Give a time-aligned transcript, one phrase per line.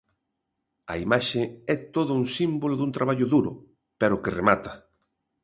[0.93, 1.41] A imaxe
[1.73, 3.51] é todo un símbolo dun traballo duro,
[3.99, 4.73] pero que remata.